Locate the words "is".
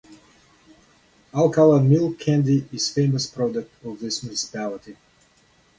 2.73-2.89